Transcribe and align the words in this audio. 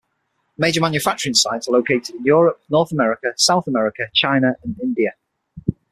Major 0.57 0.81
manufacturing 0.81 1.35
sites 1.35 1.67
are 1.67 1.73
located 1.73 2.15
in 2.15 2.23
Europe, 2.23 2.59
North 2.71 2.91
America, 2.91 3.35
South 3.37 3.67
America, 3.67 4.07
China 4.15 4.55
and 4.63 4.75
India. 4.81 5.13